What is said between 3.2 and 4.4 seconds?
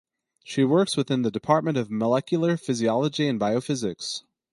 and Biophysics.